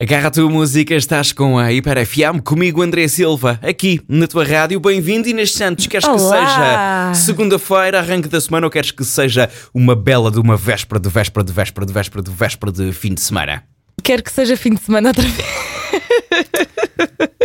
Agarra 0.00 0.28
a 0.28 0.30
tua 0.30 0.48
música, 0.48 0.94
estás 0.94 1.32
com 1.32 1.58
a 1.58 1.72
Hiper 1.72 2.06
FM, 2.06 2.38
comigo 2.44 2.82
André 2.82 3.08
Silva, 3.08 3.58
aqui 3.60 4.00
na 4.08 4.28
tua 4.28 4.44
rádio. 4.44 4.78
Bem-vindo 4.78 5.28
Inês 5.28 5.50
Santos. 5.50 5.88
Queres 5.88 6.06
que 6.06 6.12
Olá. 6.14 7.12
seja 7.12 7.24
segunda-feira, 7.26 7.98
arranque 7.98 8.28
da 8.28 8.40
semana, 8.40 8.68
ou 8.68 8.70
queres 8.70 8.92
que 8.92 9.04
seja 9.04 9.50
uma 9.74 9.96
bela 9.96 10.30
de 10.30 10.38
uma 10.38 10.56
véspera 10.56 11.00
de 11.00 11.08
véspera 11.08 11.44
de 11.44 11.52
véspera 11.52 11.84
de 11.84 11.92
véspera 11.92 12.22
de 12.22 12.30
véspera 12.30 12.70
de 12.70 12.92
fim 12.92 13.12
de 13.12 13.20
semana? 13.20 13.64
Quero 14.00 14.22
que 14.22 14.30
seja 14.30 14.56
fim 14.56 14.74
de 14.74 14.80
semana 14.80 15.08
outra 15.08 15.24
vez. 15.24 15.48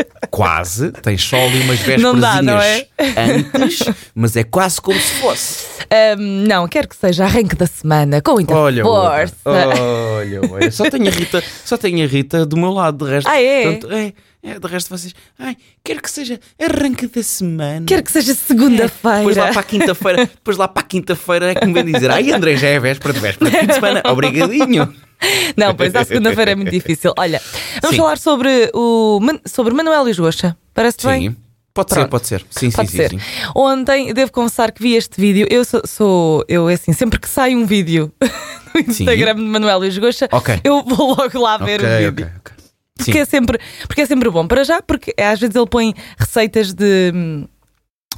Quase, 0.34 0.92
tens 0.92 1.22
só 1.24 1.38
ali 1.38 1.60
umas 1.60 1.78
vésperas 1.86 2.24
é? 2.66 2.88
antes, 3.56 3.84
mas 4.16 4.36
é 4.36 4.44
quase 4.44 4.82
como 4.82 5.00
se 5.00 5.14
fosse. 5.22 5.68
Ahm, 5.92 6.48
não, 6.48 6.68
quero 6.68 6.88
que 6.88 6.96
seja 6.96 7.26
arranque 7.26 7.56
da 7.56 7.68
semana, 7.68 8.20
com 8.20 8.34
muita 8.34 8.52
Olha, 8.56 8.84
força. 8.84 9.36
olha, 9.46 10.42
olha. 10.52 10.72
Só 10.72 10.90
tenho 10.90 11.08
a 11.08 11.12
Rita, 11.12 11.44
só 11.64 11.78
tenho 11.78 12.04
a 12.04 12.08
Rita 12.08 12.48
do 12.48 12.58
meu 12.58 12.72
lado, 12.72 13.06
de 13.06 13.12
resto. 13.12 13.30
Ah, 13.30 13.40
é? 13.40 13.62
Portanto, 13.62 13.94
é, 13.94 14.14
é, 14.42 14.60
de 14.60 14.68
resto 14.68 14.90
vocês. 14.90 15.14
Ai, 15.38 15.56
quero 15.84 16.02
que 16.02 16.10
seja 16.10 16.40
arranque 16.60 17.06
da 17.06 17.22
semana. 17.22 17.86
Quero 17.86 18.02
que 18.02 18.12
seja 18.12 18.32
É, 18.32 18.36
Depois 18.36 18.50
lá 18.50 18.90
segunda-feira. 18.90 19.52
para 19.52 19.60
a 19.60 19.64
quinta-feira, 19.64 20.26
depois 20.26 20.58
lá 20.58 20.68
para 20.68 20.82
a 20.82 20.86
quinta-feira 20.86 21.52
é 21.52 21.54
que 21.54 21.66
me 21.68 21.74
vem 21.74 21.86
dizer, 21.94 22.10
ai 22.10 22.32
André, 22.32 22.58
já 22.58 22.70
é 22.70 22.80
véspera 22.80 23.14
de 23.14 23.20
véspera 23.20 23.52
de 23.52 23.58
fim 23.60 23.68
de 23.68 23.74
semana, 23.76 24.02
obrigadinho. 24.10 24.92
Não, 25.58 25.76
pois 25.76 25.96
à 25.96 26.04
segunda-feira 26.04 26.52
é 26.52 26.56
muito 26.56 26.72
difícil. 26.72 27.14
Olha, 27.18 27.42
vamos 27.82 27.96
Sim. 27.96 28.02
falar 28.02 28.18
sobre 28.18 28.70
o 28.74 29.20
sobre 29.46 29.74
Manuel 29.74 30.08
e 30.10 30.14
Joacha. 30.14 30.56
Parece 30.74 30.98
bem? 31.06 31.30
Sim, 31.30 31.36
pode 31.74 31.90
ser, 31.90 31.96
Pronto. 31.96 32.10
pode 32.12 32.28
ser. 32.28 32.46
Sim, 32.50 32.72
Pode 32.72 32.90
sim, 32.92 32.98
ser. 32.98 33.10
sim, 33.12 33.20
sim. 33.20 33.26
Ontem, 33.56 34.14
devo 34.14 34.32
confessar 34.32 34.72
que 34.72 34.82
vi 34.82 34.96
este 34.96 35.20
vídeo. 35.20 35.48
Eu 35.50 35.64
sou, 35.66 35.82
sou- 35.86 36.46
eu 36.48 36.70
é 36.70 36.74
assim, 36.74 36.94
sempre 36.94 37.20
que 37.20 37.28
sai 37.30 37.56
um 37.56 37.66
vídeo 37.66 38.12
no 38.74 38.82
Instagram 38.82 39.36
de 39.36 39.42
Manuel 39.42 39.84
e 39.86 39.92
Joacha, 39.92 40.28
Ok. 40.32 40.60
eu 40.64 40.84
vou 40.84 41.16
logo 41.16 41.40
lá 41.40 41.58
ver 41.58 41.80
Ok, 41.82 41.88
o 41.90 42.12
vídeo. 42.12 42.26
ok, 42.26 42.26
ok. 42.40 42.54
Sim. 43.00 43.06
Porque 43.06 43.20
é, 43.20 43.26
sempre, 43.26 43.60
porque 43.88 44.02
é 44.02 44.06
sempre 44.06 44.30
bom. 44.30 44.48
Para 44.48 44.64
já, 44.64 44.82
porque 44.82 45.14
às 45.20 45.40
vezes 45.40 45.56
ele 45.56 45.66
põe 45.68 45.94
receitas 46.18 46.74
de, 46.74 47.12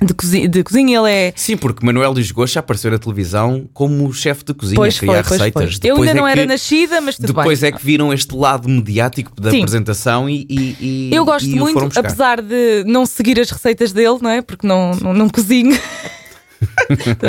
de, 0.02 0.14
cozinha, 0.14 0.48
de 0.50 0.64
cozinha. 0.64 1.00
Ele 1.00 1.10
é. 1.12 1.34
Sim, 1.36 1.58
porque 1.58 1.86
Manuel 1.86 2.12
Luís 2.12 2.32
Gosta 2.32 2.60
apareceu 2.60 2.92
na 2.92 2.98
televisão 3.00 3.70
como 3.74 4.12
chefe 4.14 4.44
de 4.44 4.54
cozinha, 4.54 4.76
Pois 4.76 4.96
a 4.96 5.00
criar 5.00 5.24
foi, 5.24 5.38
pois 5.38 5.54
foi. 5.54 5.66
receitas. 5.66 5.80
Eu 5.84 5.96
ainda 5.98 6.14
não 6.14 6.28
é 6.28 6.32
era 6.32 6.42
que- 6.42 6.48
nascida, 6.48 7.02
mas 7.02 7.16
tudo 7.16 7.28
Depois 7.28 7.60
bem. 7.62 7.70
é 7.70 7.72
que 7.72 7.86
viram 7.86 8.14
este 8.14 8.36
lado 8.36 8.68
mediático 8.70 9.40
da 9.40 9.52
Sim. 9.52 9.60
apresentação 9.60 10.30
e, 10.30 10.46
e, 10.50 11.10
Eu 11.14 11.26
gosto 11.26 11.46
e 11.48 11.56
muito, 11.56 11.98
apesar 12.00 12.42
de 12.42 12.84
não 12.86 13.06
seguir 13.06 13.40
as 13.40 13.50
receitas 13.50 13.92
dele, 13.92 14.18
não 14.22 14.30
é? 14.30 14.42
Porque 14.42 14.66
não, 14.68 14.92
não, 14.96 15.14
não 15.14 15.30
cozinho. 15.30 15.78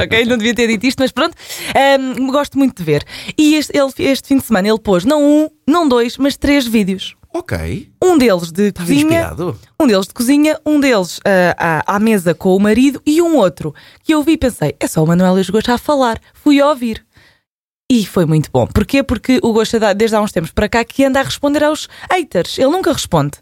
ok, 0.02 0.24
não 0.24 0.36
devia 0.38 0.54
ter 0.54 0.68
dito 0.68 0.86
isto, 0.86 0.98
mas 1.00 1.10
pronto. 1.12 1.34
Ahm, 1.74 2.26
gosto 2.30 2.56
muito 2.58 2.76
de 2.78 2.84
ver. 2.84 3.04
E 3.36 3.54
este, 3.56 3.76
ele, 3.76 3.90
este 3.98 4.28
fim 4.28 4.38
de 4.38 4.44
semana 4.44 4.68
ele 4.68 4.78
pôs 4.78 5.04
não 5.04 5.22
um, 5.22 5.48
não 5.68 5.88
dois, 5.88 6.16
mas 6.16 6.36
três 6.36 6.66
vídeos. 6.66 7.15
Ok, 7.38 7.90
Um 8.02 8.16
deles 8.16 8.50
de 8.50 8.72
cozinha, 8.72 9.00
inspirado? 9.02 9.58
um 9.80 9.86
deles 9.86 10.06
de 10.06 10.14
cozinha, 10.14 10.58
um 10.64 10.80
deles 10.80 11.20
ah, 11.24 11.82
à, 11.86 11.96
à 11.96 11.98
mesa 12.00 12.34
com 12.34 12.56
o 12.56 12.60
marido 12.60 13.00
e 13.04 13.20
um 13.20 13.36
outro 13.36 13.74
que 14.02 14.14
eu 14.14 14.22
vi 14.22 14.32
e 14.32 14.36
pensei, 14.38 14.74
é 14.80 14.86
só 14.86 15.02
o 15.02 15.06
Manuel 15.06 15.36
e 15.38 15.40
os 15.42 15.50
Gosta 15.50 15.74
a 15.74 15.78
falar. 15.78 16.18
Fui 16.34 16.60
a 16.60 16.68
ouvir. 16.70 17.04
E 17.90 18.04
foi 18.04 18.24
muito 18.26 18.50
bom. 18.52 18.66
Porquê? 18.66 19.02
Porque 19.02 19.38
o 19.42 19.52
Gosta, 19.52 19.78
dá- 19.78 19.92
desde 19.92 20.16
há 20.16 20.20
uns 20.20 20.32
tempos 20.32 20.50
para 20.50 20.68
cá, 20.68 20.84
que 20.84 21.04
anda 21.04 21.20
a 21.20 21.22
responder 21.22 21.62
aos 21.62 21.88
haters. 22.10 22.58
Ele 22.58 22.70
nunca 22.70 22.92
responde. 22.92 23.32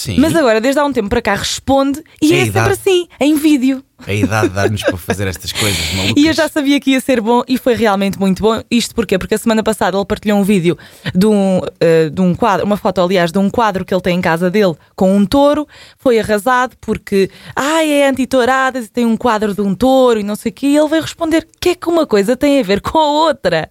Sim. 0.00 0.16
Mas 0.18 0.34
agora, 0.34 0.60
desde 0.62 0.80
há 0.80 0.84
um 0.84 0.92
tempo 0.92 1.10
para 1.10 1.20
cá, 1.20 1.34
responde 1.34 2.02
e 2.22 2.32
É 2.32 2.36
a 2.36 2.38
é, 2.38 2.44
sempre 2.44 2.60
idade. 2.60 2.72
assim, 2.72 3.06
em 3.20 3.34
vídeo. 3.34 3.84
A 4.06 4.14
idade 4.14 4.48
dá-nos 4.48 4.82
para 4.82 4.96
fazer 4.96 5.26
estas 5.28 5.52
coisas 5.52 5.92
malucas. 5.92 6.14
E 6.24 6.26
eu 6.26 6.32
já 6.32 6.48
sabia 6.48 6.80
que 6.80 6.92
ia 6.92 7.00
ser 7.02 7.20
bom 7.20 7.42
e 7.46 7.58
foi 7.58 7.74
realmente 7.74 8.18
muito 8.18 8.42
bom. 8.42 8.62
Isto 8.70 8.94
porquê? 8.94 9.18
Porque 9.18 9.34
a 9.34 9.38
semana 9.38 9.62
passada 9.62 9.94
ele 9.98 10.06
partilhou 10.06 10.38
um 10.38 10.42
vídeo 10.42 10.78
de 11.14 11.26
um, 11.26 11.60
eh, 11.78 12.08
de 12.08 12.18
um 12.22 12.34
quadro, 12.34 12.64
uma 12.64 12.78
foto, 12.78 12.98
aliás, 13.02 13.30
de 13.30 13.38
um 13.38 13.50
quadro 13.50 13.84
que 13.84 13.92
ele 13.92 14.00
tem 14.00 14.16
em 14.16 14.22
casa 14.22 14.50
dele 14.50 14.74
com 14.96 15.14
um 15.14 15.26
touro. 15.26 15.68
Foi 15.98 16.18
arrasado 16.18 16.74
porque, 16.80 17.30
ai, 17.54 17.90
é 17.92 18.08
anti-touradas 18.08 18.86
e 18.86 18.88
tem 18.90 19.04
um 19.04 19.18
quadro 19.18 19.52
de 19.54 19.60
um 19.60 19.74
touro 19.74 20.18
e 20.18 20.22
não 20.22 20.34
sei 20.34 20.50
o 20.50 20.54
quê. 20.54 20.68
E 20.68 20.76
ele 20.78 20.88
veio 20.88 21.02
responder: 21.02 21.42
o 21.54 21.58
que 21.60 21.68
é 21.68 21.74
que 21.74 21.88
uma 21.90 22.06
coisa 22.06 22.34
tem 22.34 22.58
a 22.58 22.62
ver 22.62 22.80
com 22.80 22.96
a 22.96 23.06
outra? 23.26 23.68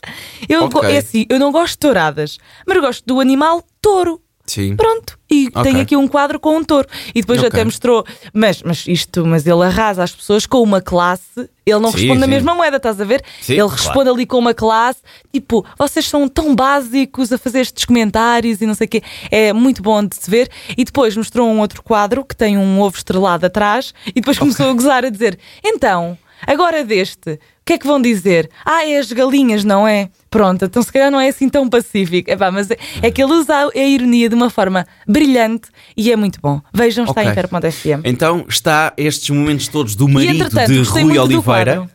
Eu, 0.48 0.70
go- 0.70 0.78
Ok. 0.78 0.92
é 0.94 0.98
assim, 1.00 1.26
eu 1.28 1.40
não 1.40 1.52
gosto 1.52 1.74
de 1.74 1.80
touradas, 1.80 2.38
mas 2.68 2.78
gosto 2.80 3.04
do 3.04 3.20
animal 3.20 3.64
touro. 3.82 4.22
Sim. 4.50 4.76
Pronto, 4.76 5.18
e 5.30 5.48
Ok. 5.54 5.62
tem 5.62 5.80
aqui 5.80 5.96
um 5.96 6.08
quadro 6.08 6.40
com 6.40 6.58
um 6.58 6.64
touro. 6.64 6.88
E 7.14 7.22
depois 7.22 7.38
Ok. 7.38 7.50
até 7.50 7.64
mostrou, 7.64 8.04
mas, 8.34 8.64
mas 8.64 8.88
isto, 8.88 9.24
mas 9.26 9.46
ele 9.46 9.64
arrasa 9.64 10.04
as 10.04 10.12
pessoas 10.12 10.48
com 10.48 10.64
uma 10.64 10.82
classe, 10.82 11.48
ele 11.64 11.78
não 11.80 11.92
Sim, 11.92 11.98
responde 11.98 12.20
na 12.20 12.26
sim. 12.26 12.32
mesma 12.32 12.56
moeda, 12.56 12.78
estás 12.78 13.00
a 13.00 13.06
ver? 13.06 13.24
Sim, 13.40 13.54
ele 13.54 13.62
claro. 13.62 13.76
responde 13.76 14.10
ali 14.10 14.26
com 14.26 14.40
uma 14.40 14.56
classe, 14.56 15.02
tipo, 15.32 15.64
vocês 15.78 16.08
são 16.08 16.28
tão 16.28 16.56
básicos 16.56 17.32
a 17.32 17.38
fazer 17.38 17.60
estes 17.60 17.86
comentários 17.86 18.60
e 18.60 18.66
não 18.66 18.74
sei 18.74 18.86
o 18.86 18.90
quê. 18.90 19.04
É 19.30 19.54
muito 19.54 19.84
bom 19.84 20.04
de 20.04 20.16
se 20.16 20.30
ver. 20.32 20.50
E 20.76 20.84
depois 20.84 21.16
mostrou 21.16 21.48
um 21.48 21.60
outro 21.60 21.84
quadro 21.84 22.26
que 22.26 22.36
tem 22.36 22.58
um 22.58 22.82
ovo 22.82 22.98
estrelado 22.98 23.46
atrás 23.46 23.94
e 24.08 24.14
depois 24.14 24.40
começou 24.40 24.68
a 24.72 24.74
gozar 24.74 25.06
a 25.06 25.10
dizer: 25.12 25.38
então, 25.64 26.18
agora 26.48 26.84
deste. 26.84 27.32
O 27.32 27.40
que 27.66 27.74
é 27.74 27.78
que 27.78 27.86
vão 27.86 28.02
dizer? 28.02 28.50
Ah, 28.66 28.84
é 28.86 28.98
as 28.98 29.12
galinhas, 29.12 29.64
não 29.64 29.88
é? 29.88 30.10
Pronto, 30.30 30.66
então 30.66 30.82
se 30.82 30.92
calhar 30.92 31.12
não 31.12 31.20
é 31.20 31.28
assim 31.30 31.48
tão 31.48 31.70
pacífico. 31.70 32.32
Epá, 32.32 32.50
mas 32.52 32.70
é, 32.72 32.78
é 33.02 33.12
que 33.12 33.22
ele 33.22 33.32
usa 33.34 33.70
a 33.74 33.78
ironia 33.78 34.28
de 34.28 34.34
uma 34.36 34.50
forma 34.50 34.86
brilhante 35.08 35.70
e 35.96 36.12
é 36.12 36.16
muito 36.16 36.40
bom. 36.42 36.60
Vejam, 36.74 37.06
está 37.06 37.22
Ok. 37.22 37.32
em 37.32 37.32
Hiper.fm. 37.32 38.02
Então 38.06 38.46
está 38.50 38.94
estes 38.98 39.30
momentos 39.30 39.68
todos 39.68 39.96
do 39.96 40.08
marido 40.08 40.50
de 40.50 40.82
Rui 40.82 41.18
Oliveira. 41.20 41.90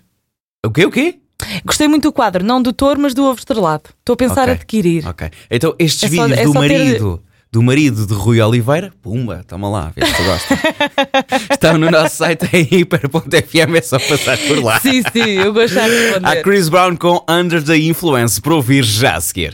O 0.65 0.71
quê? 0.71 0.85
O 0.87 0.91
quê? 0.91 1.19
Gostei 1.65 1.89
muito 1.89 2.05
do 2.05 2.13
quadro, 2.13 2.45
não 2.45 2.63
do 2.63 2.73
touro, 2.73 3.01
mas 3.01 3.13
do 3.13 3.25
ovo 3.25 3.39
estrelado. 3.39 3.91
Estou 3.99 4.15
a 4.15 4.17
pensar 4.17 4.43
Ok. 4.43 4.53
a 4.53 4.55
adquirir. 4.55 5.07
Ok. 5.09 5.31
Então 5.51 5.75
estes 5.79 6.05
É 6.05 6.17
só- 6.17 6.23
vídeos 6.23 6.39
é 6.41 6.45
do 6.45 6.53
só 6.53 6.61
ter- 6.61 6.79
marido. 6.79 7.23
Do 7.55 7.63
marido 7.63 8.05
de 8.05 8.13
Rui 8.13 8.41
Oliveira, 8.41 8.93
pumba, 9.01 9.45
toma 9.47 9.69
lá, 9.69 9.93
vê 9.95 10.05
se 10.05 10.13
tu 10.13 10.25
gosta. 10.25 10.59
Estão 11.55 11.79
no 11.79 11.89
nosso 11.89 12.17
site 12.17 12.49
em 12.53 12.81
hiper.fm, 12.81 13.77
é 13.77 13.81
só 13.81 13.97
passar 13.97 14.37
por 14.39 14.61
lá. 14.61 14.81
Sim, 14.81 15.03
sim, 15.13 15.39
eu 15.39 15.53
gosto 15.53 15.75
de 15.75 15.79
Há 15.79 15.85
responder. 15.85 16.43
Chris 16.43 16.69
Brown 16.69 16.97
com 16.97 17.25
Under 17.29 17.63
the 17.63 17.79
Influence 17.79 18.41
para 18.41 18.55
ouvir 18.57 18.83
já 18.83 19.15
a 19.15 19.21
seguir. 19.21 19.53